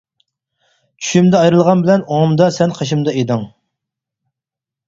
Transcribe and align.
چۈشۈمدە 1.01 1.41
ئايرىلغان 1.41 1.83
بىلەن 1.87 2.05
ئوڭۇمدا 2.07 2.47
سەن 2.57 2.75
قېشىمدا 2.81 3.15
ئىدىڭ. 3.21 3.45